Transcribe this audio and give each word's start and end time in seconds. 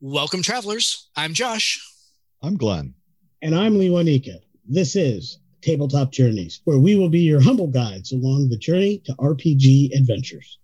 Welcome, 0.00 0.42
travelers. 0.42 1.08
I'm 1.16 1.34
Josh. 1.34 1.84
I'm 2.40 2.56
Glenn. 2.56 2.94
And 3.42 3.52
I'm 3.52 3.74
Lewanika. 3.74 4.38
This 4.64 4.94
is 4.94 5.40
Tabletop 5.60 6.12
Journeys, 6.12 6.60
where 6.62 6.78
we 6.78 6.94
will 6.94 7.08
be 7.08 7.18
your 7.18 7.40
humble 7.40 7.66
guides 7.66 8.12
along 8.12 8.48
the 8.48 8.56
journey 8.56 9.02
to 9.06 9.12
RPG 9.14 9.90
adventures. 9.98 10.60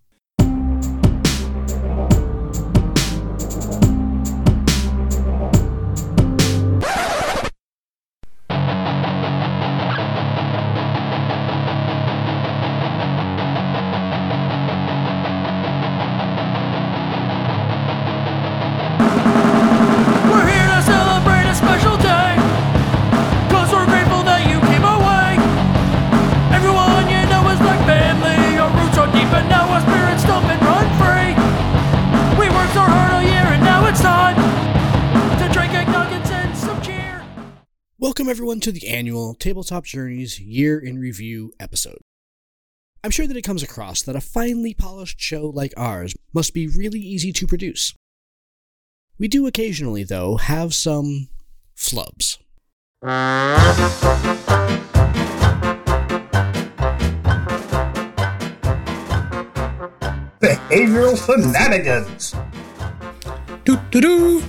Welcome, 38.17 38.31
everyone, 38.31 38.61
to 38.61 38.71
the 38.71 38.87
annual 38.87 39.33
Tabletop 39.33 39.83
Journeys 39.83 40.39
Year 40.39 40.79
in 40.79 40.97
Review 40.97 41.51
episode. 41.59 41.97
I'm 43.03 43.11
sure 43.11 43.27
that 43.27 43.35
it 43.35 43.41
comes 43.41 43.61
across 43.61 44.01
that 44.03 44.15
a 44.15 44.21
finely 44.21 44.73
polished 44.73 45.19
show 45.19 45.47
like 45.47 45.73
ours 45.75 46.15
must 46.33 46.53
be 46.53 46.65
really 46.65 47.01
easy 47.01 47.33
to 47.33 47.45
produce. 47.45 47.93
We 49.19 49.27
do 49.27 49.47
occasionally, 49.47 50.05
though, 50.05 50.37
have 50.37 50.73
some 50.73 51.27
flubs. 51.75 52.37
behavioral 60.39 61.15
shenanigans. 61.25 62.35
Doo 63.63 63.77
doo 63.91 64.01
doo. 64.01 64.41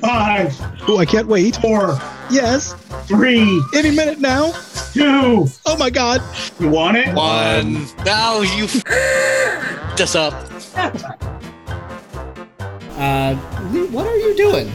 Five, 0.00 0.54
Oh, 0.88 0.98
I 0.98 1.04
can't 1.04 1.26
wait. 1.26 1.56
four, 1.56 1.98
Yes, 2.30 2.74
three, 3.06 3.62
any 3.74 3.90
minute 3.94 4.18
now. 4.20 4.52
two. 4.92 5.46
Oh 5.64 5.76
my 5.78 5.90
god. 5.90 6.20
You 6.58 6.68
want 6.68 6.96
it? 6.96 7.14
One. 7.14 7.86
Now 8.04 8.40
you 8.40 8.64
f- 8.64 8.84
us 10.00 10.14
up. 10.14 10.34
Uh, 12.98 13.36
Lee, 13.72 13.86
what 13.88 14.06
are 14.06 14.16
you 14.16 14.34
doing? 14.36 14.72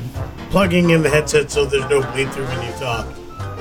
Plugging 0.49 0.91
in 0.91 1.01
the 1.03 1.09
headset 1.09 1.49
so 1.51 1.65
there's 1.65 1.89
no 1.89 2.01
bleed 2.11 2.31
through 2.31 2.45
when 2.45 2.65
you 2.65 2.71
talk. 2.73 3.07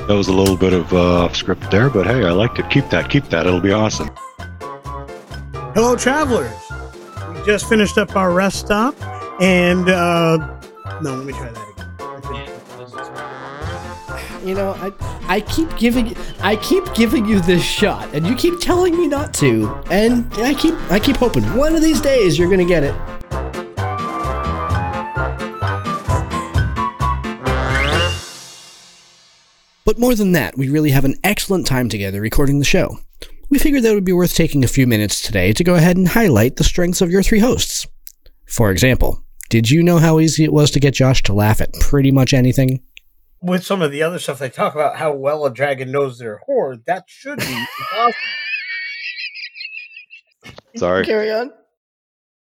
That 0.07 0.15
was 0.15 0.29
a 0.29 0.33
little 0.33 0.57
bit 0.57 0.73
of 0.73 0.93
uh, 0.93 1.25
off 1.25 1.37
script 1.37 1.71
there, 1.71 1.89
but 1.91 2.07
hey, 2.07 2.25
I 2.25 2.31
liked 2.33 2.59
it. 2.59 2.69
Keep 2.71 2.91
that. 2.91 3.11
Keep 3.11 3.27
that. 3.31 3.47
It'll 3.47 3.61
be 3.61 3.73
awesome. 3.73 4.11
Hello, 5.75 5.95
travelers. 5.97 6.53
We 7.35 7.45
just 7.45 7.69
finished 7.69 7.97
up 7.99 8.17
our 8.17 8.33
rest 8.33 8.59
stop, 8.67 8.95
and 9.41 9.89
uh, 9.89 10.37
no, 11.01 11.15
let 11.15 11.25
me 11.27 11.33
try 11.33 11.49
that 11.51 11.53
again. 11.53 11.70
You 14.45 14.55
know, 14.55 14.73
I 14.81 14.93
I 15.29 15.41
keep 15.43 15.77
giving 15.77 16.17
I 16.41 16.57
keep 16.57 16.95
giving 16.95 17.27
you 17.27 17.41
this 17.41 17.63
shot, 17.63 18.09
and 18.15 18.27
you 18.27 18.35
keep 18.35 18.59
telling 18.59 18.97
me 18.97 19.07
not 19.07 19.35
to, 19.35 19.69
and 19.91 20.33
I 20.35 20.55
keep 20.55 20.75
I 20.91 20.99
keep 20.99 21.17
hoping 21.17 21.45
one 21.55 21.77
of 21.77 21.83
these 21.83 22.01
days 22.01 22.39
you're 22.39 22.49
gonna 22.49 22.65
get 22.65 22.83
it. 22.83 22.95
But 29.85 29.99
more 29.99 30.15
than 30.15 30.33
that, 30.33 30.57
we 30.57 30.71
really 30.71 30.91
have 30.91 31.05
an 31.05 31.17
excellent 31.23 31.67
time 31.67 31.91
together 31.91 32.21
recording 32.21 32.61
the 32.61 32.65
show. 32.65 32.99
We 33.51 33.59
figured 33.59 33.83
that 33.83 33.91
it 33.91 33.95
would 33.95 34.05
be 34.05 34.13
worth 34.13 34.35
taking 34.35 34.65
a 34.65 34.69
few 34.69 34.87
minutes 34.87 35.21
today 35.21 35.53
to 35.53 35.65
go 35.65 35.75
ahead 35.75 35.97
and 35.99 36.09
highlight 36.09 36.57
the 36.57 36.65
strengths 36.65 37.03
of 37.03 37.11
your 37.11 37.23
three 37.23 37.41
hosts. 37.41 37.87
For 38.47 38.71
example, 38.71 39.23
did 39.51 39.69
you 39.69 39.83
know 39.83 39.99
how 39.99 40.21
easy 40.21 40.45
it 40.45 40.53
was 40.53 40.71
to 40.71 40.81
get 40.81 40.95
Josh 40.95 41.23
to 41.25 41.33
laugh 41.33 41.61
at 41.61 41.75
pretty 41.75 42.13
much 42.13 42.33
anything? 42.33 42.81
With 43.43 43.65
some 43.65 43.81
of 43.81 43.91
the 43.91 44.03
other 44.03 44.19
stuff, 44.19 44.39
they 44.39 44.51
talk 44.51 44.75
about 44.75 44.97
how 44.97 45.15
well 45.15 45.47
a 45.47 45.53
dragon 45.53 45.91
knows 45.91 46.19
their 46.19 46.39
hoard. 46.45 46.83
That 46.87 47.05
should 47.07 47.39
be 47.39 47.45
impossible. 47.45 48.15
Sorry. 50.77 51.05
Carry 51.05 51.33
on. 51.33 51.53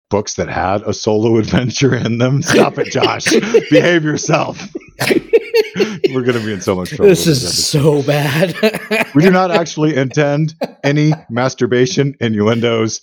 Books 0.08 0.34
that 0.34 0.48
had 0.48 0.82
a 0.82 0.94
solo 0.94 1.38
adventure 1.38 1.94
in 1.94 2.18
them. 2.18 2.40
Stop 2.40 2.78
it, 2.78 2.90
Josh. 2.90 3.24
Behave 3.70 4.04
yourself. 4.04 4.72
We're 6.14 6.22
gonna 6.22 6.40
be 6.40 6.52
in 6.52 6.60
so 6.60 6.76
much 6.76 6.90
trouble. 6.90 7.08
This 7.08 7.26
is 7.26 7.66
so 7.66 8.02
bad. 8.02 8.54
We 9.14 9.22
do 9.22 9.30
not 9.30 9.50
actually 9.50 9.96
intend 9.96 10.54
any 10.82 11.12
masturbation 11.28 12.14
innuendos. 12.20 13.02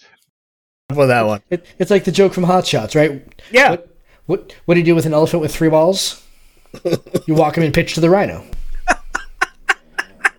For 0.93 1.05
that 1.07 1.27
one. 1.27 1.41
It, 1.49 1.65
it's 1.77 1.91
like 1.91 2.05
the 2.05 2.11
joke 2.11 2.33
from 2.33 2.45
Hot 2.45 2.65
Shots, 2.65 2.95
right? 2.95 3.21
Yeah. 3.51 3.71
What, 3.71 3.89
what 4.25 4.55
what 4.65 4.73
do 4.75 4.79
you 4.79 4.85
do 4.85 4.95
with 4.95 5.05
an 5.05 5.13
elephant 5.13 5.41
with 5.41 5.53
three 5.53 5.69
balls? 5.69 6.22
You 7.27 7.35
walk 7.35 7.57
him 7.57 7.63
and 7.63 7.73
pitch 7.73 7.93
to 7.95 8.01
the 8.01 8.09
rhino. 8.09 8.43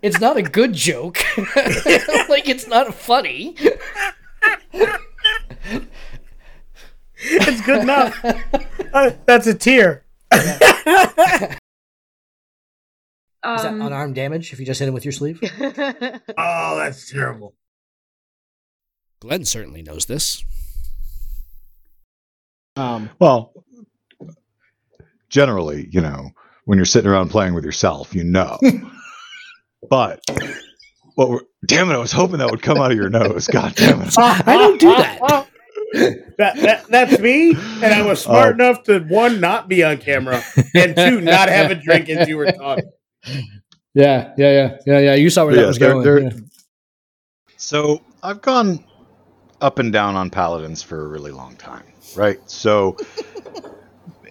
It's 0.03 0.21
not 0.21 0.37
a 0.37 0.43
good 0.43 0.73
joke. 0.75 1.19
like 2.29 2.49
it's 2.49 2.67
not 2.67 2.93
funny. 2.95 3.57
It's 7.17 7.61
good 7.63 7.83
enough. 7.83 8.23
Uh, 8.93 9.13
that's 9.27 9.47
a 9.47 9.55
tear. 9.55 10.05
Is 10.33 10.41
that 10.59 11.59
Um, 13.43 13.81
unarmed 13.83 14.15
damage 14.15 14.53
if 14.53 14.61
you 14.61 14.67
just 14.67 14.79
hit 14.81 14.89
him 14.89 14.95
with 14.95 15.05
your 15.05 15.13
sleeve? 15.13 15.41
Oh, 16.39 16.77
that's 16.77 17.11
terrible. 17.11 17.55
Glenn 19.21 19.45
certainly 19.45 19.83
knows 19.83 20.05
this. 20.07 20.45
Um, 22.77 23.11
Well, 23.19 23.53
generally, 25.35 25.89
you 25.91 26.01
know, 26.01 26.31
when 26.65 26.79
you're 26.79 26.85
sitting 26.87 27.11
around 27.11 27.29
playing 27.31 27.55
with 27.55 27.65
yourself, 27.65 28.15
you 28.15 28.23
know. 28.23 28.57
but 29.91 30.21
what 31.17 31.29
we're, 31.29 31.41
damn 31.67 31.91
it, 31.91 31.95
I 31.95 31.99
was 31.99 32.13
hoping 32.13 32.39
that 32.39 32.51
would 32.53 32.63
come 32.63 32.79
out 32.79 32.93
of 32.93 32.97
your 32.97 33.11
nose. 33.11 33.49
God 33.49 33.75
damn 33.75 34.01
it. 34.03 34.15
I 34.19 34.43
don't 34.57 34.81
do 34.81 34.89
that. 34.89 35.49
That, 36.39 36.57
that 36.57 36.87
that's 36.89 37.21
me, 37.21 37.51
and 37.53 37.85
I 37.85 38.03
was 38.05 38.21
smart 38.23 38.49
Oh. 38.49 38.65
enough 38.65 38.83
to 38.85 38.99
one 38.99 39.39
not 39.39 39.69
be 39.69 39.85
on 39.85 39.99
camera, 39.99 40.43
and 40.75 40.97
two 40.97 41.21
not 41.21 41.49
have 41.49 41.71
a 41.71 41.77
drink 41.77 42.09
as 42.09 42.27
you 42.27 42.37
were 42.37 42.51
talking. 42.51 42.91
Yeah, 43.25 43.39
yeah, 43.95 44.35
yeah, 44.37 44.77
yeah, 44.87 44.99
yeah. 44.99 45.15
You 45.15 45.31
saw 45.31 45.45
where 45.45 45.55
that 45.55 45.67
was 45.69 45.79
they're- 45.79 45.93
going. 45.93 46.03
they're- 46.05 46.19
yeah. 46.23 46.31
So 47.57 48.03
I've 48.25 48.43
gone 48.43 48.85
up 49.61 49.79
and 49.79 49.93
down 49.93 50.17
on 50.17 50.31
paladins 50.31 50.83
for 50.83 51.05
a 51.05 51.07
really 51.09 51.31
long 51.31 51.55
time, 51.55 51.87
right? 52.17 52.41
So, 52.51 52.97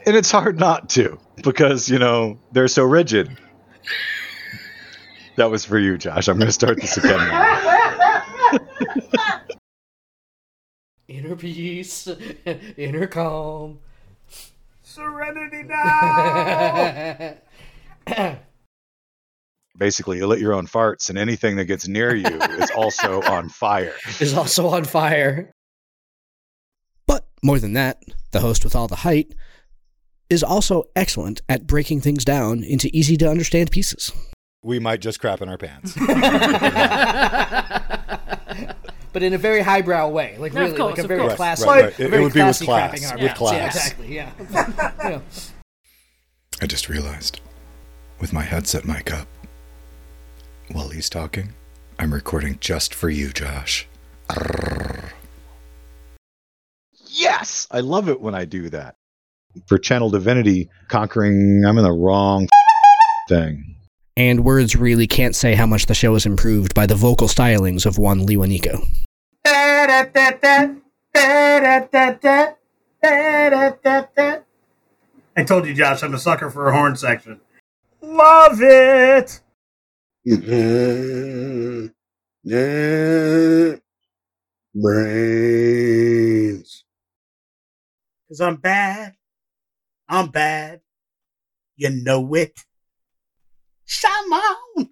and 0.05 0.15
it's 0.15 0.31
hard 0.31 0.59
not 0.59 0.89
to 0.89 1.19
because 1.43 1.89
you 1.89 1.99
know 1.99 2.39
they're 2.51 2.67
so 2.67 2.83
rigid. 2.83 3.37
That 5.35 5.49
was 5.49 5.65
for 5.65 5.79
you, 5.79 5.97
Josh. 5.97 6.27
I'm 6.27 6.37
going 6.37 6.47
to 6.47 6.53
start 6.53 6.79
this 6.79 6.97
again. 6.97 7.17
Now. 7.17 8.59
Inner 11.07 11.35
peace, 11.35 12.07
inner 12.77 13.07
calm. 13.07 13.79
Serenity 14.81 15.63
now. 15.63 17.35
Basically, 19.77 20.17
you 20.17 20.27
lit 20.27 20.39
your 20.39 20.53
own 20.53 20.67
farts, 20.67 21.09
and 21.09 21.17
anything 21.17 21.55
that 21.57 21.65
gets 21.65 21.87
near 21.87 22.15
you 22.15 22.25
is 22.25 22.71
also 22.71 23.21
on 23.23 23.49
fire. 23.49 23.93
is 24.19 24.33
also 24.33 24.67
on 24.67 24.85
fire. 24.85 25.51
But 27.05 27.27
more 27.43 27.59
than 27.59 27.73
that, 27.73 28.01
the 28.31 28.39
host 28.39 28.63
with 28.63 28.75
all 28.75 28.87
the 28.87 28.97
height 28.97 29.33
is 30.33 30.43
also 30.43 30.83
excellent 30.95 31.41
at 31.47 31.65
breaking 31.67 32.01
things 32.01 32.25
down 32.25 32.63
into 32.63 32.89
easy 32.95 33.15
to 33.17 33.29
understand 33.29 33.71
pieces. 33.71 34.11
We 34.63 34.79
might 34.79 34.99
just 35.01 35.19
crap 35.19 35.41
in 35.41 35.47
our 35.49 35.57
pants. 35.57 35.93
but 39.13 39.21
in 39.21 39.33
a 39.33 39.37
very 39.37 39.61
highbrow 39.61 40.09
way, 40.09 40.35
like 40.39 40.53
No, 40.53 40.61
of 40.61 40.65
really, 40.67 40.77
course, 40.77 40.89
like 40.91 40.97
a 40.99 41.01
of 41.03 41.07
very 41.07 41.19
course. 41.21 41.35
classy. 41.35 41.65
Right, 41.65 41.83
right. 41.83 41.99
a 41.99 42.01
It- 42.01 42.05
it 42.05 42.09
very 42.09 42.23
would 42.23 42.33
be 42.33 42.39
with 42.43 42.59
classy 42.59 42.65
class, 42.65 42.91
crapping 42.99 43.11
our 43.11 43.17
with 43.17 43.25
pants. 43.27 43.39
class. 43.39 43.53
Yeah, 43.53 43.65
exactly. 43.67 44.15
Yeah. 44.15 44.31
Yeah. 45.09 45.19
I 46.61 46.65
just 46.67 46.87
realized, 46.89 47.41
with 48.19 48.31
my 48.33 48.43
headset 48.43 48.85
mic 48.85 49.11
up, 49.13 49.27
while 50.71 50.89
he's 50.89 51.09
talking, 51.09 51.53
I'm 51.99 52.13
recording 52.13 52.57
just 52.61 52.95
for 52.95 53.09
you, 53.09 53.31
Josh. 53.33 53.87
Yes, 57.07 57.67
I 57.69 57.81
love 57.81 58.07
it 58.09 58.21
when 58.21 58.33
I 58.33 58.45
do 58.45 58.69
that. 58.69 58.95
For 59.67 59.77
Channel 59.77 60.09
Divinity, 60.09 60.69
conquering, 60.87 61.63
I'm 61.65 61.77
in 61.77 61.83
the 61.83 61.91
wrong 61.91 62.47
thing. 63.29 63.75
And 64.15 64.45
words 64.45 64.75
really 64.75 65.07
can't 65.07 65.35
say 65.35 65.55
how 65.55 65.65
much 65.65 65.87
the 65.87 65.95
show 65.95 66.13
has 66.13 66.25
improved 66.25 66.75
by 66.75 66.85
the 66.85 66.95
vocal 66.95 67.27
stylings 67.27 67.85
of 67.85 67.97
one 67.97 68.27
Lewanika. 68.27 68.85
I 75.35 75.43
told 75.45 75.65
you, 75.65 75.73
Josh, 75.73 76.03
I'm 76.03 76.13
a 76.13 76.19
sucker 76.19 76.51
for 76.51 76.69
a 76.69 76.73
horn 76.73 76.95
section. 76.95 77.41
Love 78.01 78.61
it. 78.61 79.41
Brains. 84.75 86.83
Because 88.27 88.41
I'm 88.41 88.57
bad. 88.57 89.15
I'm 90.07 90.29
bad. 90.29 90.81
You 91.75 91.89
know 91.89 92.33
it. 92.35 92.59
Shaman. 93.85 94.89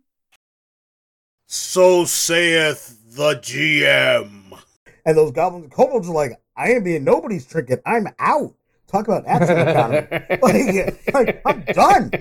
So 1.45 2.05
saith 2.05 2.97
the 3.15 3.35
GM. 3.35 4.57
And 5.05 5.17
those 5.17 5.31
goblins 5.31 5.65
and 5.65 5.73
kobolds 5.73 6.07
are 6.07 6.13
like, 6.13 6.39
I 6.55 6.71
ain't 6.71 6.85
being 6.85 7.03
nobody's 7.03 7.45
trinket. 7.45 7.81
I'm 7.85 8.07
out. 8.19 8.55
Talk 8.87 9.07
about 9.07 9.25
action 9.25 9.57
economy. 9.67 10.07
like, 10.41 11.13
like, 11.13 11.41
I'm 11.45 11.61
done. 11.73 12.11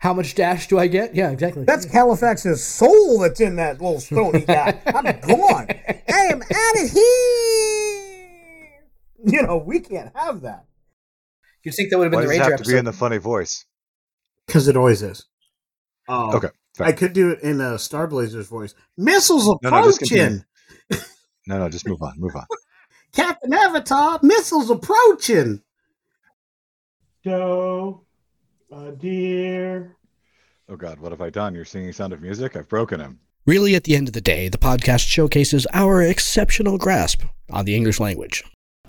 How 0.00 0.12
much 0.12 0.34
dash 0.34 0.66
do 0.68 0.78
I 0.78 0.86
get? 0.86 1.14
Yeah, 1.14 1.30
exactly. 1.30 1.64
That's 1.64 1.86
Califax's 1.86 2.62
soul 2.62 3.20
that's 3.20 3.40
in 3.40 3.56
that 3.56 3.80
little 3.80 4.00
stone 4.00 4.34
he 4.34 4.44
got. 4.44 4.76
I'm 4.86 5.04
gone. 5.20 5.68
I 6.08 6.26
am 6.30 6.42
out 6.42 6.84
of 6.84 6.90
here. 6.90 8.10
You 9.26 9.42
know, 9.42 9.56
we 9.56 9.80
can't 9.80 10.14
have 10.14 10.42
that. 10.42 10.66
You'd 11.64 11.72
think 11.72 11.90
that 11.90 11.98
would 11.98 12.04
have 12.04 12.10
been 12.12 12.20
Why 12.20 12.24
the 12.26 12.28
does 12.28 12.36
it 12.36 12.40
Ranger 12.40 12.44
have 12.44 12.58
to 12.58 12.62
episode. 12.62 12.72
be 12.72 12.78
in 12.78 12.84
the 12.84 12.92
funny 12.92 13.16
voice? 13.18 13.64
Because 14.46 14.68
it 14.68 14.76
always 14.76 15.02
is. 15.02 15.24
Oh, 16.08 16.36
Okay, 16.36 16.48
fair. 16.76 16.86
I 16.86 16.92
could 16.92 17.12
do 17.14 17.30
it 17.30 17.40
in 17.42 17.60
a 17.60 17.78
Star 17.78 18.06
Blazer's 18.06 18.46
voice. 18.48 18.74
Missiles 18.98 19.46
No, 19.62 19.70
no, 19.70 19.82
just 19.84 20.02
approaching. 20.02 20.44
No, 21.46 21.58
no, 21.58 21.68
just 21.68 21.86
move 21.86 22.00
on, 22.02 22.14
move 22.18 22.34
on. 22.36 22.46
Captain 23.12 23.52
Avatar, 23.52 24.18
missiles 24.22 24.70
approaching. 24.70 25.60
So, 27.22 28.02
uh, 28.72 28.90
dear. 28.92 29.94
Oh 30.68 30.76
God, 30.76 30.98
what 31.00 31.12
have 31.12 31.20
I 31.20 31.28
done? 31.30 31.54
You're 31.54 31.66
singing 31.66 31.92
Sound 31.92 32.12
of 32.14 32.22
Music? 32.22 32.56
I've 32.56 32.68
broken 32.68 33.00
him. 33.00 33.20
Really, 33.46 33.74
at 33.74 33.84
the 33.84 33.94
end 33.94 34.08
of 34.08 34.14
the 34.14 34.22
day, 34.22 34.48
the 34.48 34.56
podcast 34.56 35.06
showcases 35.06 35.66
our 35.74 36.00
exceptional 36.02 36.78
grasp 36.78 37.22
on 37.50 37.66
the 37.66 37.76
English 37.76 38.00
language. 38.00 38.42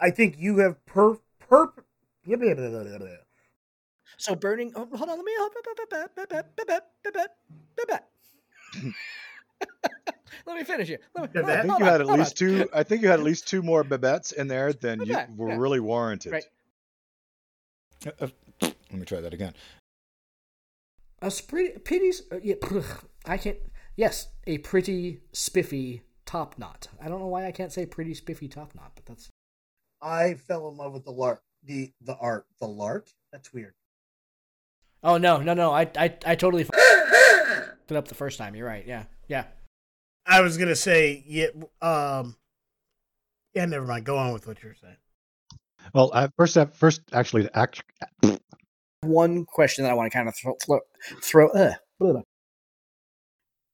I 0.00 0.10
think 0.10 0.36
you 0.38 0.58
have 0.58 0.84
per 0.86 1.18
per. 1.40 1.72
So 4.16 4.34
burning. 4.34 4.72
Oh, 4.74 4.88
hold 4.94 5.08
on, 5.08 5.16
let 5.16 5.24
me. 5.24 5.32
let 10.46 10.56
me 10.56 10.64
finish 10.64 10.90
it. 10.90 11.00
Me, 11.14 11.20
hold? 11.20 11.30
I 11.36 11.62
think 11.62 11.70
hold 11.70 11.80
you 11.80 11.86
on, 11.86 11.92
had 11.92 12.00
at 12.00 12.06
hold 12.06 12.18
least 12.18 12.36
two. 12.36 12.68
I 12.74 12.82
think 12.82 13.02
you 13.02 13.08
had 13.08 13.20
at 13.20 13.24
least 13.24 13.48
two 13.48 13.62
more 13.62 13.84
Babettes 13.84 14.32
in 14.32 14.48
there 14.48 14.72
than 14.72 15.04
you 15.04 15.16
were 15.36 15.50
yeah. 15.50 15.56
really 15.56 15.80
warranted. 15.80 16.32
Right. 16.32 16.44
Uh, 18.06 18.10
uh, 18.20 18.28
let 18.60 18.92
me 18.92 19.04
try 19.04 19.20
that 19.20 19.34
again. 19.34 19.54
A 21.20 21.32
pretty, 21.48 21.78
pretty, 21.80 22.12
uh, 22.30 22.38
yeah, 22.42 22.54
I 23.26 23.38
can't. 23.38 23.58
Yes, 23.96 24.28
a 24.46 24.58
pretty 24.58 25.20
spiffy 25.32 26.02
top 26.24 26.58
knot. 26.58 26.88
I 27.02 27.08
don't 27.08 27.18
know 27.18 27.26
why 27.26 27.46
I 27.46 27.52
can't 27.52 27.72
say 27.72 27.86
pretty 27.86 28.14
spiffy 28.14 28.46
top 28.46 28.74
knot, 28.74 28.92
but 28.94 29.06
that's 29.06 29.28
I 30.00 30.34
fell 30.34 30.68
in 30.68 30.76
love 30.76 30.92
with 30.92 31.04
the 31.04 31.10
lark. 31.10 31.42
The 31.64 31.92
the 32.00 32.16
art. 32.16 32.46
The 32.60 32.66
lark. 32.68 33.08
That's 33.32 33.52
weird. 33.52 33.74
Oh 35.02 35.16
no, 35.16 35.38
no, 35.38 35.54
no! 35.54 35.72
I, 35.72 35.82
I, 35.96 36.16
I 36.26 36.34
totally 36.34 36.62
f- 36.64 36.70
it 37.88 37.96
up 37.96 38.08
the 38.08 38.14
first 38.14 38.38
time. 38.38 38.54
You're 38.54 38.66
right. 38.66 38.84
Yeah, 38.86 39.04
yeah. 39.28 39.44
I 40.26 40.40
was 40.40 40.56
gonna 40.56 40.76
say, 40.76 41.22
yeah, 41.26 41.46
um, 41.80 42.36
yeah. 43.54 43.64
Never 43.64 43.86
mind. 43.86 44.04
Go 44.04 44.18
on 44.18 44.32
with 44.32 44.46
what 44.46 44.62
you're 44.62 44.74
saying. 44.74 44.96
Well, 45.94 46.10
I, 46.12 46.28
first, 46.36 46.56
I- 46.56 46.66
first, 46.66 47.00
actually, 47.12 47.48
act, 47.54 47.82
One 49.02 49.44
question 49.46 49.84
that 49.84 49.90
I 49.92 49.94
want 49.94 50.10
to 50.10 50.16
kind 50.16 50.28
of 50.28 50.36
throw, 50.36 50.54
throw, 50.62 50.80
throw 51.22 51.48
uh, 51.50 51.74
blah, 51.98 52.12
blah. 52.12 52.22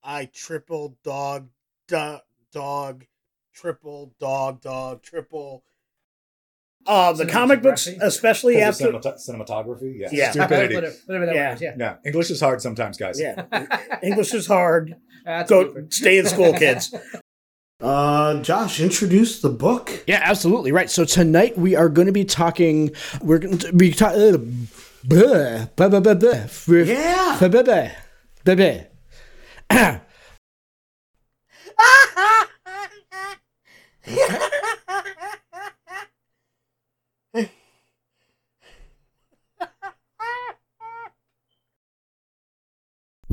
I 0.03 0.27
triple 0.27 0.97
dog, 1.03 1.49
dog, 1.88 2.20
dog, 2.53 3.05
triple 3.55 4.15
dog, 4.20 4.61
dog, 4.61 5.03
triple. 5.03 5.65
Uh, 6.87 7.13
the 7.15 7.27
comic 7.27 7.63
books, 7.63 7.87
especially 7.87 8.61
after. 8.61 8.93
cinematography, 8.93 9.99
yeah. 9.99 10.09
Yeah. 10.13 10.31
Stupidity. 10.33 10.75
whatever, 10.75 10.95
whatever 11.07 11.27
that 11.27 11.35
Yeah. 11.35 11.53
was. 11.53 11.63
Yeah, 11.63 11.75
Yeah, 11.79 11.97
English 12.05 12.31
is 12.31 12.41
hard 12.41 12.61
sometimes, 12.61 12.99
guys. 12.99 13.19
Yeah, 13.21 13.45
English 14.03 14.35
is 14.35 14.47
hard. 14.47 14.95
That's 15.25 15.49
Go 15.49 15.63
stupid. 15.65 15.95
stay 15.95 16.19
in 16.19 16.27
school, 16.27 16.53
kids. 16.53 16.95
Uh, 17.81 18.41
Josh, 18.41 18.81
introduce 18.81 19.43
the 19.43 19.51
book. 19.51 20.05
Yeah, 20.07 20.21
absolutely 20.23 20.71
right. 20.73 20.89
So 20.89 21.05
tonight 21.05 21.59
we 21.59 21.75
are 21.75 21.89
going 21.91 22.07
to 22.07 22.13
be 22.13 22.25
talking. 22.25 22.93
We're 23.21 23.39
going 23.41 23.59
to 23.59 23.73
be 23.75 23.91
talking. 23.91 24.21
Uh, 24.23 24.39
blah, 25.05 25.67
blah, 25.77 25.89
blah, 25.89 26.01
blah, 26.01 26.15
blah, 26.15 26.47
Yeah. 26.85 27.37
blah, 27.39 27.49
blah, 27.49 27.63
blah, 27.63 27.91
blah, 28.45 28.55
blah. 29.69 30.01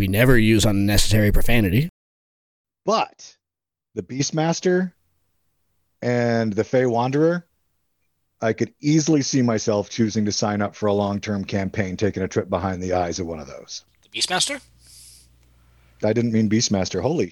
We 0.01 0.07
never 0.07 0.35
use 0.35 0.65
unnecessary 0.65 1.31
profanity. 1.31 1.87
but 2.85 3.37
the 3.93 4.01
Beastmaster 4.01 4.93
and 6.01 6.51
the 6.53 6.63
Fey 6.63 6.87
Wanderer, 6.87 7.45
I 8.41 8.53
could 8.53 8.73
easily 8.81 9.21
see 9.21 9.43
myself 9.43 9.91
choosing 9.91 10.25
to 10.25 10.31
sign 10.31 10.59
up 10.63 10.75
for 10.75 10.87
a 10.87 10.93
long-term 10.93 11.45
campaign, 11.45 11.97
taking 11.97 12.23
a 12.23 12.27
trip 12.27 12.49
behind 12.49 12.81
the 12.81 12.93
eyes 12.93 13.19
of 13.19 13.27
one 13.27 13.37
of 13.39 13.45
those. 13.45 13.85
The 14.01 14.09
Beastmaster? 14.19 14.59
I 16.03 16.13
didn't 16.13 16.31
mean 16.31 16.49
Beastmaster. 16.49 16.99
Holy. 16.99 17.31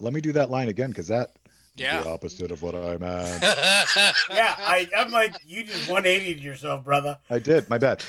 Let 0.00 0.12
me 0.14 0.20
do 0.20 0.32
that 0.32 0.50
line 0.50 0.68
again, 0.68 0.88
because 0.88 1.06
that 1.06 1.30
Yeah. 1.76 2.02
the 2.02 2.08
opposite 2.08 2.50
of 2.50 2.60
what 2.62 2.74
I 2.74 2.96
meant. 2.96 3.40
Yeah, 4.30 4.56
I, 4.58 4.88
I'm 4.96 5.12
like, 5.12 5.36
you 5.46 5.62
just 5.62 5.88
180'd 5.88 6.40
yourself, 6.42 6.82
brother. 6.84 7.18
I 7.30 7.38
did. 7.38 7.70
My 7.70 7.78
bad. 7.78 8.02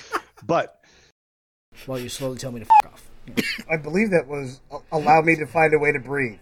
But 0.44 0.84
Well, 1.86 2.00
you 2.00 2.10
slowly 2.10 2.40
tell 2.40 2.52
me 2.52 2.62
to 2.62 2.66
f- 2.66 2.92
off. 2.94 3.04
I 3.70 3.78
believe 3.78 4.12
that 4.12 4.28
was 4.28 4.62
allow 4.92 5.22
me 5.22 5.36
to 5.36 5.46
find 5.46 5.74
a 5.74 5.80
way 5.80 5.92
to 5.92 6.00
breathe, 6.00 6.40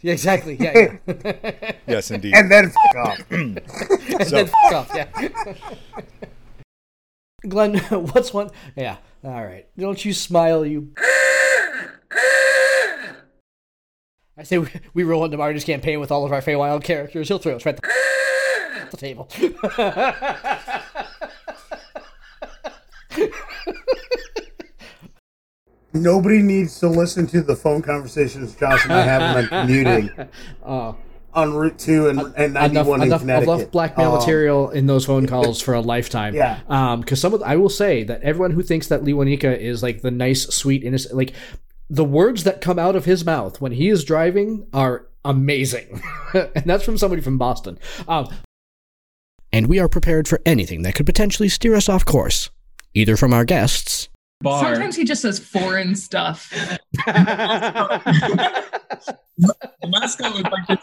Yeah, 0.00 0.12
exactly. 0.12 0.56
Yeah, 0.60 0.96
yeah. 1.06 1.72
Yes, 1.86 2.10
indeed. 2.10 2.34
and 2.34 2.50
then 2.50 2.66
f- 2.66 2.96
off. 2.96 3.18
and 3.30 3.56
then 3.56 4.48
f- 4.48 4.72
off. 4.72 4.90
Yeah. 4.94 5.08
Glenn, 7.48 7.78
what's 8.12 8.32
one? 8.32 8.50
Yeah. 8.76 8.96
All 9.24 9.44
right. 9.44 9.66
Don't 9.78 10.04
you 10.04 10.12
smile, 10.12 10.64
you. 10.66 10.92
I 14.36 14.44
say 14.44 14.58
we, 14.58 14.68
we 14.94 15.02
roll 15.04 15.24
into 15.24 15.36
Marty's 15.36 15.64
campaign 15.64 16.00
with 16.00 16.10
all 16.10 16.24
of 16.24 16.32
our 16.32 16.40
Feywild 16.40 16.82
characters. 16.84 17.28
He'll 17.28 17.38
throw 17.38 17.56
us 17.56 17.66
right 17.66 17.76
the, 17.76 18.88
the 18.90 18.96
table. 18.96 19.28
Nobody 25.94 26.40
needs 26.42 26.78
to 26.80 26.88
listen 26.88 27.26
to 27.28 27.42
the 27.42 27.54
phone 27.56 27.82
conversations 27.82 28.54
Josh 28.54 28.84
and 28.84 28.92
I 28.94 29.02
have 29.02 29.34
when 29.34 29.44
I'm 29.44 29.48
commuting 29.66 30.10
Oh, 30.64 30.96
on 31.34 31.54
Route 31.54 31.78
2 31.78 32.08
and, 32.08 32.20
and 32.36 32.54
91 32.54 32.56
enough, 32.56 32.86
in 32.88 33.02
enough, 33.02 33.20
Connecticut. 33.20 33.54
enough 33.54 33.70
blackmail 33.70 34.12
Um, 34.12 34.18
material 34.18 34.70
in 34.70 34.86
those 34.86 35.04
phone 35.06 35.26
calls 35.26 35.60
for 35.60 35.74
a 35.74 35.80
lifetime. 35.94 36.34
Yeah. 36.34 36.60
Um, 36.68 37.00
because 37.00 37.20
some 37.20 37.34
of 37.34 37.42
I 37.42 37.56
will 37.56 37.68
say 37.70 38.04
that 38.04 38.22
everyone 38.22 38.50
who 38.52 38.62
thinks 38.62 38.88
that 38.88 39.02
Lewanika 39.02 39.56
is 39.58 39.82
like 39.82 40.02
the 40.02 40.10
nice, 40.10 40.42
sweet, 40.48 40.82
innocent, 40.84 41.14
like 41.14 41.32
the 41.90 42.04
words 42.04 42.44
that 42.44 42.60
come 42.60 42.78
out 42.78 42.96
of 42.96 43.04
his 43.04 43.24
mouth 43.24 43.60
when 43.60 43.72
he 43.72 43.88
is 43.88 44.04
driving 44.04 44.66
are 44.72 45.06
amazing, 45.24 46.02
and 46.34 46.64
that's 46.64 46.84
from 46.84 46.96
somebody 46.98 47.20
from 47.22 47.36
Boston. 47.38 47.78
Um, 48.08 48.28
and 49.52 49.66
we 49.66 49.78
are 49.78 49.88
prepared 49.88 50.26
for 50.28 50.40
anything 50.46 50.82
that 50.82 50.94
could 50.94 51.04
potentially 51.06 51.50
steer 51.50 51.74
us 51.74 51.88
off 51.90 52.04
course, 52.06 52.48
either 52.94 53.16
from 53.16 53.34
our 53.34 53.44
guests. 53.44 54.08
Sometimes 54.42 54.96
he 54.96 55.04
just 55.04 55.22
says 55.22 55.38
foreign 55.38 55.94
stuff. 55.94 56.50
the 57.06 58.62
mascot 59.86 60.34
was 60.34 60.42
like 60.42 60.66
this. 60.68 60.80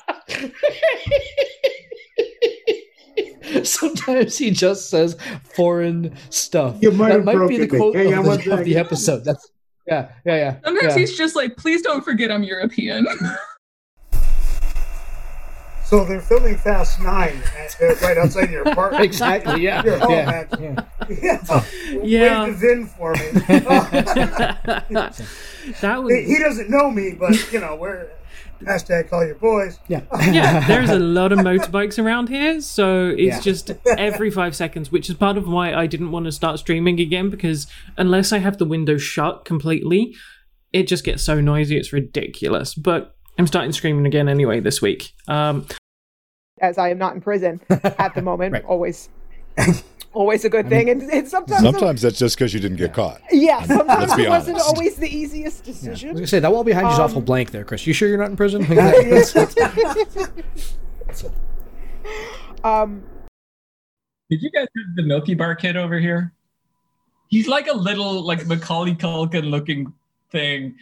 Sometimes 3.63 4.37
he 4.37 4.51
just 4.51 4.89
says 4.89 5.17
foreign 5.43 6.15
stuff. 6.29 6.77
You 6.81 6.91
might 6.91 7.09
that 7.09 7.25
might 7.25 7.47
be 7.47 7.57
the 7.57 7.67
quote 7.67 7.95
Hang 7.95 8.13
of, 8.13 8.25
one 8.25 8.39
the, 8.39 8.51
of 8.51 8.65
the 8.65 8.77
episode. 8.77 9.25
That's 9.25 9.51
yeah, 9.87 10.09
yeah, 10.25 10.35
yeah. 10.35 10.55
Sometimes 10.63 10.93
yeah. 10.93 10.99
he's 10.99 11.17
just 11.17 11.35
like, 11.35 11.57
please 11.57 11.81
don't 11.81 12.05
forget 12.05 12.31
I'm 12.31 12.43
European. 12.43 13.07
So 15.89 16.05
they're 16.05 16.21
filming 16.21 16.55
Fast 16.55 17.01
9 17.01 17.09
at, 17.57 17.75
uh, 17.81 17.95
right 18.03 18.15
outside 18.15 18.51
your 18.51 18.61
apartment. 18.61 19.03
exactly. 19.11 19.63
Yeah, 19.63 19.83
Your 19.83 19.97
home, 19.97 20.11
yeah, 20.11 20.29
actually. 20.29 20.65
yeah. 20.65 20.85
Yeah. 21.09 21.63
Yeah. 22.03 22.43
Wave 22.43 22.59
the 22.59 22.67
Vin 22.67 22.85
for 22.85 23.13
me. 23.13 23.19
that 24.85 24.85
was 26.03 26.13
he 26.13 26.23
he 26.25 26.37
doesn't 26.37 26.69
know 26.69 26.91
me, 26.91 27.15
but, 27.19 27.51
you 27.51 27.59
know, 27.59 27.75
we're. 27.75 28.07
Hashtag 28.61 29.09
call 29.09 29.25
your 29.25 29.35
boys. 29.35 29.79
Yeah. 29.87 30.01
yeah, 30.31 30.67
there's 30.67 30.89
a 30.89 30.99
lot 30.99 31.31
of 31.31 31.39
motorbikes 31.39 31.97
around 31.97 32.27
here, 32.27 32.59
so 32.61 33.07
it's 33.07 33.37
Yeah. 33.37 33.39
just 33.39 33.71
every 33.97 34.29
five 34.29 34.53
seconds, 34.55 34.91
which 34.91 35.09
is 35.09 35.15
part 35.15 35.37
of 35.37 35.47
why 35.47 35.73
I 35.73 35.87
didn't 35.87 36.11
want 36.11 36.25
to 36.25 36.31
start 36.33 36.59
streaming 36.59 36.99
again 36.99 37.29
because 37.29 37.67
unless 37.97 38.31
I 38.33 38.39
have 38.39 38.57
the 38.57 38.65
window 38.65 38.97
shut 38.97 39.45
completely, 39.45 40.13
it 40.73 40.87
just 40.89 41.03
gets 41.05 41.23
so 41.23 41.39
noisy, 41.39 41.77
it's 41.77 41.93
ridiculous. 41.93 42.75
But 42.75 43.15
I'm 43.37 43.47
starting 43.47 43.71
streaming 43.71 44.05
again 44.05 44.27
anyway 44.27 44.59
this 44.59 44.81
week. 44.81 45.13
Um, 45.29 45.65
as 46.61 46.77
I 46.77 46.89
am 46.89 46.97
not 46.97 47.15
in 47.15 47.21
prison 47.21 47.61
at 47.69 48.13
the 48.15 48.21
moment. 48.21 48.63
Always, 48.65 49.09
always 50.13 50.45
a 50.45 50.49
good 50.49 50.69
thing. 50.69 50.89
And, 50.89 51.01
and 51.03 51.27
sometimes, 51.27 51.61
Sometimes 51.61 52.01
that's 52.01 52.19
just 52.19 52.37
because 52.37 52.53
you 52.53 52.59
didn't 52.59 52.77
get 52.77 52.93
caught. 52.93 53.21
yeah, 53.31 53.63
sometimes 53.65 54.09
Let's 54.09 54.19
it 54.21 54.29
wasn't 54.29 54.59
always 54.59 54.95
the 54.95 55.09
easiest 55.09 55.65
I 55.65 55.69
was 55.69 55.79
decision. 55.81 56.13
gonna 56.15 56.27
say 56.27 56.39
that 56.39 56.51
wall 56.51 56.63
behind 56.63 56.87
you 56.87 56.93
is 56.93 56.99
Um, 56.99 57.05
awful 57.05 57.21
blank 57.21 57.51
there, 57.51 57.63
Chris. 57.63 57.85
You 57.87 57.93
sure 57.93 58.07
you're 58.09 58.17
not 58.17 58.29
in 58.29 58.37
prison? 58.37 58.63
um, 62.63 63.03
Did 64.29 64.41
you 64.41 64.51
guys 64.51 64.67
have 64.75 64.95
the 64.95 65.03
Milky 65.03 65.35
Bar 65.35 65.55
kid 65.55 65.77
over 65.77 65.99
here? 65.99 66.33
He's 67.29 67.47
like 67.47 67.67
a 67.67 67.73
little 67.75 68.23
like 68.25 68.45
Macaulay 68.47 68.95
Culkin 68.95 69.49
looking 69.49 69.93
thing, 70.31 70.75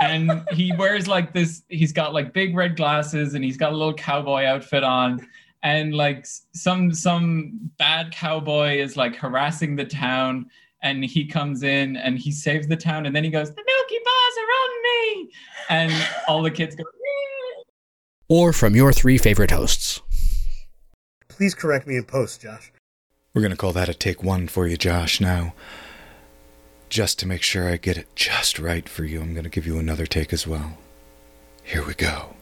and 0.00 0.46
he 0.52 0.72
wears 0.76 1.06
like 1.06 1.32
this. 1.32 1.62
He's 1.68 1.92
got 1.92 2.12
like 2.12 2.32
big 2.32 2.56
red 2.56 2.76
glasses, 2.76 3.34
and 3.34 3.44
he's 3.44 3.56
got 3.56 3.72
a 3.72 3.76
little 3.76 3.94
cowboy 3.94 4.44
outfit 4.44 4.84
on, 4.84 5.26
and 5.62 5.94
like 5.94 6.26
some 6.54 6.92
some 6.92 7.70
bad 7.78 8.12
cowboy 8.12 8.78
is 8.78 8.96
like 8.96 9.16
harassing 9.16 9.76
the 9.76 9.84
town, 9.84 10.46
and 10.82 11.04
he 11.04 11.26
comes 11.26 11.62
in 11.62 11.96
and 11.96 12.18
he 12.18 12.30
saves 12.30 12.66
the 12.66 12.76
town, 12.76 13.06
and 13.06 13.14
then 13.14 13.24
he 13.24 13.30
goes, 13.30 13.48
"The 13.50 13.64
Milky 13.66 13.98
Bars 14.04 14.36
are 14.38 14.52
on 14.62 14.82
me," 14.82 15.30
and 15.68 16.08
all 16.28 16.42
the 16.42 16.50
kids 16.50 16.74
go. 16.76 16.84
or 18.28 18.52
from 18.52 18.74
your 18.74 18.92
three 18.92 19.18
favorite 19.18 19.50
hosts. 19.50 20.00
Please 21.28 21.54
correct 21.54 21.86
me 21.86 21.96
in 21.96 22.04
post, 22.04 22.40
Josh. 22.40 22.72
We're 23.34 23.42
going 23.42 23.50
to 23.50 23.56
call 23.56 23.72
that 23.72 23.88
a 23.88 23.94
take 23.94 24.22
one 24.22 24.46
for 24.48 24.66
you, 24.66 24.76
Josh. 24.76 25.20
Now, 25.20 25.54
just 26.94 27.18
to 27.18 27.26
make 27.26 27.42
sure 27.42 27.68
I 27.68 27.76
get 27.76 27.98
it 27.98 28.06
just 28.14 28.60
right 28.60 28.88
for 28.88 29.02
you, 29.02 29.20
I'm 29.20 29.32
going 29.32 29.42
to 29.42 29.50
give 29.50 29.66
you 29.66 29.80
another 29.80 30.06
take 30.06 30.32
as 30.32 30.46
well. 30.46 30.78
Here 31.64 31.84
we 31.84 31.92
go. 31.92 32.36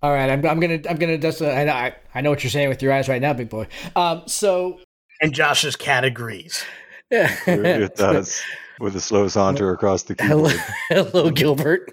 All 0.00 0.12
right, 0.12 0.30
I'm, 0.30 0.46
I'm 0.46 0.60
gonna 0.60 0.80
I'm 0.88 0.96
gonna 0.96 1.18
just 1.18 1.42
uh, 1.42 1.50
I 1.50 1.64
know 1.64 1.72
I, 1.72 1.94
I 2.14 2.20
know 2.22 2.30
what 2.30 2.42
you're 2.42 2.50
saying 2.50 2.70
with 2.70 2.80
your 2.80 2.90
eyes 2.90 3.06
right 3.06 3.20
now, 3.20 3.34
big 3.34 3.50
boy. 3.50 3.66
Um, 3.96 4.22
so 4.26 4.78
And 5.20 5.34
Josh's 5.34 5.76
cat 5.76 6.04
agrees. 6.04 6.64
yeah, 7.10 7.36
it 7.46 7.96
does. 7.96 8.40
With 8.78 8.96
a 8.96 9.00
slow 9.00 9.28
saunter 9.28 9.72
across 9.72 10.04
the 10.04 10.14
Hello, 10.18 10.48
hello, 10.88 11.30
Gilbert. 11.30 11.92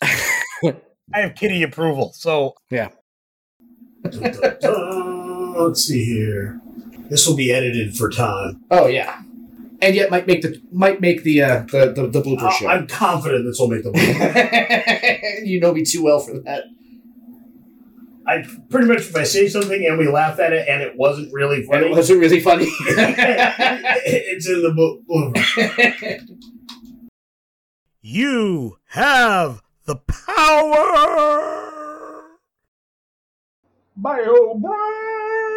I 0.00 0.70
have 1.12 1.34
kitty 1.34 1.62
approval, 1.62 2.12
so 2.14 2.54
yeah. 2.70 2.88
let's 4.04 5.82
see 5.82 6.04
here. 6.04 6.62
This 7.10 7.26
will 7.26 7.36
be 7.36 7.52
edited 7.52 7.96
for 7.96 8.10
time. 8.10 8.60
Oh 8.70 8.86
yeah, 8.86 9.22
and 9.80 9.94
yet 9.94 10.10
might 10.10 10.26
make 10.26 10.42
the 10.42 10.60
might 10.72 11.00
make 11.00 11.22
the 11.22 11.42
uh, 11.42 11.60
the, 11.70 11.92
the 11.94 12.06
the 12.08 12.22
blooper 12.22 12.42
Uh, 12.48 12.50
show. 12.52 12.68
I'm 12.68 12.86
confident 12.86 13.44
this 13.44 13.58
will 13.58 13.68
make 13.68 13.82
the. 13.84 13.90
Blooper. 13.92 15.44
you 15.46 15.58
know 15.60 15.72
me 15.72 15.84
too 15.84 16.02
well 16.04 16.20
for 16.20 16.38
that. 16.40 16.64
I 18.26 18.44
pretty 18.68 18.86
much 18.88 18.98
if 18.98 19.16
I 19.16 19.22
say 19.22 19.48
something 19.48 19.86
and 19.86 19.96
we 19.96 20.06
laugh 20.06 20.38
at 20.38 20.52
it 20.52 20.68
and 20.68 20.82
it 20.82 20.94
wasn't 20.96 21.32
really 21.32 21.60
And 21.60 21.66
funny, 21.66 21.86
it 21.86 21.92
wasn't 21.92 22.20
really 22.20 22.40
funny. 22.40 22.66
it's 22.80 24.46
in 24.46 24.60
the 24.62 24.72
book. 24.74 25.00
you 28.02 28.76
have 28.88 29.62
the 29.86 29.96
power. 29.96 31.54
Bio 33.96 34.54
break. 34.54 35.47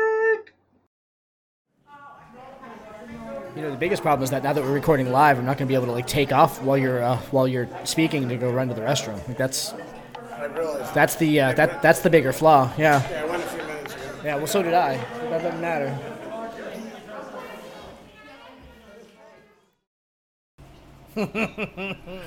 You 3.61 3.67
know, 3.67 3.73
the 3.73 3.77
biggest 3.77 4.01
problem 4.01 4.23
is 4.23 4.31
that 4.31 4.41
now 4.41 4.53
that 4.53 4.63
we're 4.63 4.73
recording 4.73 5.11
live, 5.11 5.37
I'm 5.37 5.45
not 5.45 5.59
going 5.59 5.67
to 5.67 5.71
be 5.71 5.75
able 5.75 5.85
to 5.85 5.91
like 5.91 6.07
take 6.07 6.31
off 6.31 6.63
while 6.63 6.79
you're 6.79 7.03
uh, 7.03 7.17
while 7.29 7.47
you're 7.47 7.69
speaking 7.83 8.27
to 8.27 8.35
go 8.35 8.49
run 8.49 8.67
to 8.69 8.73
the 8.73 8.81
restroom. 8.81 9.15
Like 9.27 9.37
that's 9.37 9.75
I 10.33 10.45
realized. 10.45 10.95
that's 10.95 11.13
the 11.17 11.39
uh, 11.41 11.53
that 11.53 11.79
that's 11.79 11.99
the 11.99 12.09
bigger 12.09 12.33
flaw. 12.33 12.73
Yeah. 12.75 13.07
Yeah, 13.11 13.21
I 13.21 13.25
went 13.27 13.43
a 13.43 13.45
few 13.45 13.61
minutes 13.61 13.93
ago. 13.93 14.03
Yeah. 14.23 14.35
Well, 14.37 14.47
so 14.47 14.63
did 14.63 14.73
I. 14.73 14.97
That 14.97 15.43
doesn't 15.43 15.61
matter. 15.61 15.95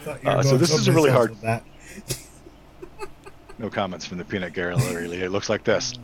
Thought 0.05 0.23
you 0.23 0.29
were 0.29 0.37
Uh, 0.37 0.43
so 0.45 0.57
this 0.57 0.73
is 0.73 0.87
a 0.87 0.93
really 0.93 1.11
hard- 1.11 1.35
That. 1.41 1.65
No 3.59 3.69
comments 3.71 4.07
from 4.07 4.19
the 4.19 4.25
peanut 4.25 4.53
gallery. 4.53 5.07
It 5.21 5.33
looks 5.33 5.49
like 5.49 5.65
this. 5.65 5.95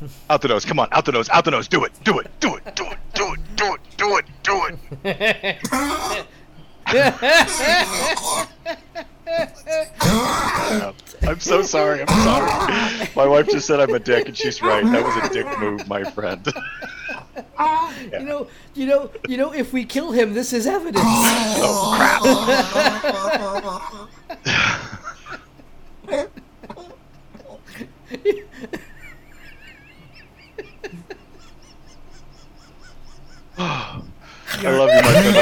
out 0.30 0.42
the 0.42 0.48
nose. 0.48 0.64
Come 0.64 0.78
on, 0.78 0.88
out 0.92 1.04
the 1.04 1.12
nose, 1.12 1.28
out 1.30 1.44
the 1.44 1.50
nose. 1.50 1.68
Do 1.68 1.84
it, 1.84 1.92
do 2.04 2.18
it, 2.18 2.30
do 2.40 2.54
it, 2.56 2.74
do 2.74 2.84
it, 2.86 2.98
do 3.14 3.32
it, 3.32 3.40
do 3.56 3.74
it, 3.74 3.80
do 3.96 4.16
it, 4.18 4.24
do 4.42 4.62
it. 5.04 5.58
I'm 11.22 11.38
so 11.38 11.62
sorry. 11.62 12.02
I'm 12.02 12.08
sorry. 12.24 13.08
My 13.14 13.26
wife 13.26 13.48
just 13.48 13.66
said 13.66 13.80
I'm 13.80 13.94
a 13.94 13.98
dick, 13.98 14.26
and 14.26 14.36
she's 14.36 14.60
right. 14.62 14.84
That 14.84 15.04
was 15.04 15.30
a 15.30 15.32
dick 15.32 15.46
move, 15.58 15.86
my 15.88 16.04
friend. 16.04 16.46
yeah. 16.46 16.62
You 18.10 18.20
know, 18.20 18.46
you 18.74 18.86
know, 18.86 19.10
you 19.28 19.36
know. 19.36 19.52
If 19.52 19.72
we 19.72 19.84
kill 19.84 20.12
him, 20.12 20.32
this 20.32 20.52
is 20.54 20.66
evidence. 20.66 21.04
oh 21.04 21.94
crap! 21.96 22.22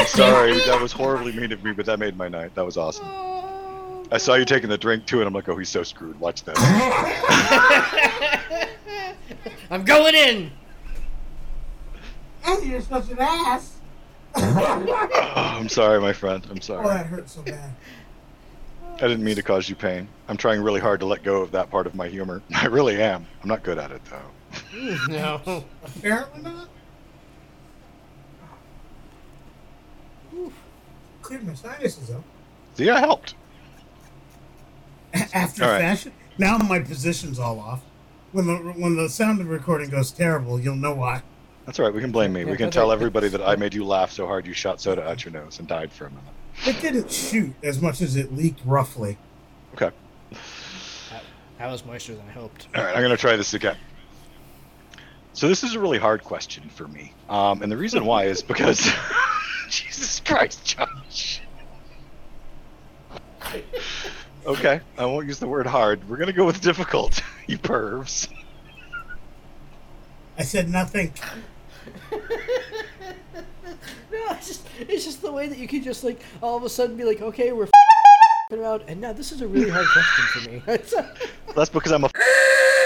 Sorry. 0.08 0.52
That 0.66 0.80
was 0.80 0.92
horribly 0.92 1.32
mean 1.32 1.52
of 1.52 1.62
me, 1.64 1.72
but 1.72 1.86
that 1.86 1.98
made 1.98 2.16
my 2.16 2.28
night. 2.28 2.54
That 2.54 2.64
was 2.64 2.76
awesome. 2.76 3.06
I 4.10 4.18
saw 4.18 4.34
you 4.34 4.44
taking 4.44 4.70
the 4.70 4.78
drink 4.78 5.06
too, 5.06 5.18
and 5.18 5.26
I'm 5.26 5.34
like, 5.34 5.48
oh, 5.48 5.56
he's 5.56 5.68
so 5.68 5.82
screwed. 5.82 6.18
Watch 6.18 6.44
this. 6.44 6.56
I'm 9.70 9.84
going 9.84 10.14
in. 10.14 10.50
And 12.44 12.64
you're 12.64 12.80
such 12.80 13.10
an 13.10 13.18
ass. 13.20 13.74
Oh, 14.34 15.32
I'm 15.36 15.68
sorry, 15.68 16.00
my 16.00 16.12
friend. 16.12 16.46
I'm 16.50 16.60
sorry. 16.60 16.80
Oh, 16.80 16.84
sorry. 16.84 16.96
that 16.96 17.06
hurt 17.06 17.28
so 17.28 17.42
bad. 17.42 17.74
I 18.96 19.02
didn't 19.02 19.22
mean 19.22 19.36
to 19.36 19.42
cause 19.42 19.68
you 19.68 19.76
pain. 19.76 20.08
I'm 20.28 20.36
trying 20.36 20.62
really 20.62 20.80
hard 20.80 21.00
to 21.00 21.06
let 21.06 21.22
go 21.22 21.42
of 21.42 21.52
that 21.52 21.70
part 21.70 21.86
of 21.86 21.94
my 21.94 22.08
humor. 22.08 22.42
I 22.54 22.66
really 22.66 23.00
am. 23.00 23.26
I'm 23.42 23.48
not 23.48 23.62
good 23.62 23.78
at 23.78 23.90
it, 23.90 24.02
though. 24.06 24.96
No. 25.08 25.64
Apparently 25.84 26.42
not. 26.42 26.68
Cleared 31.28 31.46
my 31.46 31.52
sinuses 31.52 32.08
though. 32.08 32.24
See, 32.74 32.88
I 32.88 33.00
helped. 33.00 33.34
After 35.34 35.62
All 35.62 35.70
right. 35.72 35.80
fashion. 35.80 36.10
Now 36.38 36.56
my 36.56 36.78
position's 36.78 37.38
all 37.38 37.60
off. 37.60 37.82
When 38.32 38.46
the 38.46 38.56
when 38.56 38.96
the 38.96 39.10
sound 39.10 39.38
of 39.42 39.48
recording 39.50 39.90
goes 39.90 40.10
terrible, 40.10 40.58
you'll 40.58 40.76
know 40.76 40.94
why. 40.94 41.20
That's 41.66 41.78
all 41.78 41.84
right. 41.84 41.94
We 41.94 42.00
can 42.00 42.12
blame 42.12 42.32
me. 42.32 42.44
Yeah, 42.44 42.50
We 42.50 42.56
can 42.56 42.70
tell 42.70 42.90
everybody 42.90 43.28
that 43.28 43.42
I 43.42 43.56
made 43.56 43.74
you 43.74 43.84
laugh 43.84 44.10
so 44.10 44.26
hard 44.26 44.46
you 44.46 44.54
shot 44.54 44.80
soda 44.80 45.06
out 45.06 45.22
your 45.22 45.32
nose 45.32 45.58
and 45.58 45.68
died 45.68 45.92
for 45.92 46.06
a 46.06 46.08
minute. 46.08 46.24
It 46.64 46.80
didn't 46.80 47.12
shoot 47.12 47.54
as 47.62 47.82
much 47.82 48.00
as 48.00 48.16
it 48.16 48.34
leaked 48.34 48.62
roughly. 48.64 49.18
Okay. 49.74 49.90
That 51.58 51.70
was 51.70 51.84
moister 51.84 52.14
than 52.14 52.26
I 52.26 52.32
hoped. 52.32 52.68
All 52.74 52.82
right, 52.82 52.94
I'm 52.94 53.02
going 53.02 53.10
to 53.10 53.18
try 53.18 53.36
this 53.36 53.52
again. 53.52 53.76
So 55.34 55.46
this 55.46 55.62
is 55.62 55.74
a 55.74 55.80
really 55.80 55.98
hard 55.98 56.24
question 56.24 56.70
for 56.70 56.88
me, 56.88 57.12
um, 57.28 57.62
and 57.62 57.70
the 57.70 57.76
reason 57.76 58.06
why 58.06 58.24
is 58.24 58.42
because 58.42 58.90
Jesus 59.70 60.20
Christ, 60.20 60.64
Josh. 60.64 61.42
Okay, 64.46 64.80
I 64.96 65.04
won't 65.04 65.26
use 65.26 65.38
the 65.38 65.46
word 65.48 65.66
hard. 65.66 66.08
We're 66.08 66.16
going 66.16 66.28
to 66.28 66.32
go 66.32 66.46
with 66.46 66.60
difficult. 66.60 67.20
You 67.48 67.56
pervs. 67.56 68.28
I 70.36 70.42
said 70.42 70.68
nothing. 70.68 71.14
No, 74.10 74.24
it's 74.30 74.48
just 74.48 74.66
it's 74.80 75.04
just 75.04 75.22
the 75.22 75.32
way 75.32 75.48
that 75.48 75.56
you 75.58 75.68
can 75.68 75.82
just 75.82 76.04
like 76.04 76.20
all 76.42 76.56
of 76.56 76.62
a 76.64 76.68
sudden 76.68 76.96
be 76.96 77.04
like, 77.04 77.20
okay, 77.20 77.52
we're 77.52 77.64
f***ing 77.64 78.58
around, 78.58 78.82
and 78.88 79.00
now 79.00 79.12
this 79.12 79.32
is 79.32 79.40
a 79.42 79.46
really 79.48 79.70
hard 79.70 79.86
question 79.86 80.24
for 80.26 80.50
me. 80.50 80.62
That's 81.54 81.70
because 81.70 81.92
I'm 81.92 82.04
a 82.04 82.10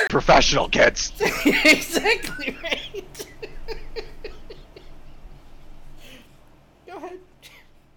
professional, 0.08 0.68
kids. 0.68 1.12
exactly 1.44 2.56
right. 2.62 3.26
Go 6.86 6.96
ahead. 6.98 7.18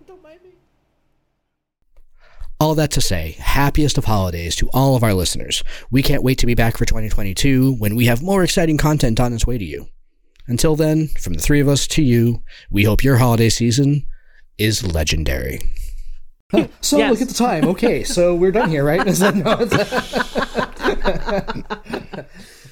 Don't 0.08 0.24
mind 0.24 0.39
me. 0.44 0.51
All 2.66 2.74
that 2.74 2.90
to 2.94 3.02
say, 3.02 3.36
happiest 3.38 4.00
of 4.00 4.06
holidays 4.06 4.56
to 4.56 4.68
all 4.74 4.96
of 4.96 5.04
our 5.04 5.14
listeners. 5.14 5.64
We 5.92 6.02
can't 6.02 6.24
wait 6.24 6.40
to 6.40 6.48
be 6.48 6.56
back 6.56 6.78
for 6.78 6.86
2022 6.86 7.74
when 7.76 7.96
we 7.96 8.08
have 8.08 8.24
more 8.24 8.44
exciting 8.44 8.80
content 8.80 9.20
on 9.20 9.34
its 9.34 9.46
way 9.46 9.60
to 9.60 9.64
you. 9.64 9.88
Until 10.48 10.76
then, 10.76 11.10
from 11.10 11.36
the 11.36 11.44
three 11.44 11.60
of 11.60 11.68
us 11.68 11.86
to 11.90 12.02
you, 12.02 12.42
we 12.72 12.86
hope 12.86 13.04
your 13.04 13.18
holiday 13.18 13.50
season 13.50 14.08
is 14.58 14.84
legendary. 14.84 15.62
So 16.82 16.98
Yes. 16.98 17.12
look 17.12 17.22
at 17.22 17.28
the 17.28 17.36
time. 17.36 17.66
Okay, 17.66 18.04
so 18.04 18.34
we're 18.34 18.52
done 18.52 18.72
here, 18.72 18.84
right? 18.84 19.06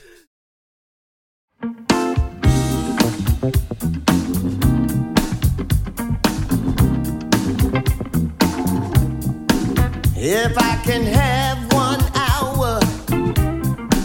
If 10.25 10.57
I 10.57 10.77
can 10.85 11.03
have 11.03 11.73
one 11.73 11.99
hour 12.15 12.79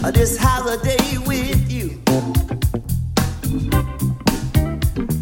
of 0.05 0.13
this 0.13 0.35
holiday 0.37 1.17
with 1.25 1.71
you, 1.71 1.97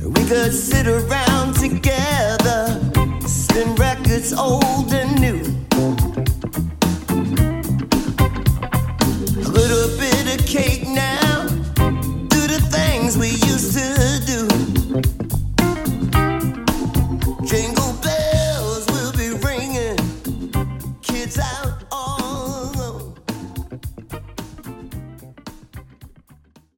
we 0.09 0.27
could 0.27 0.51
sit 0.51 0.87
around 0.87 1.53
together, 1.53 2.81
spin 3.27 3.75
records 3.75 4.33
old 4.33 4.91
and 4.91 5.21
new. 5.21 5.56